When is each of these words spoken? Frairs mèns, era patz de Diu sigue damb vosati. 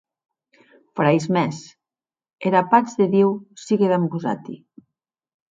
Frairs 0.99 1.27
mèns, 1.37 1.59
era 2.51 2.63
patz 2.73 2.97
de 3.03 3.09
Diu 3.13 3.31
sigue 3.67 3.93
damb 3.93 4.11
vosati. 4.17 4.59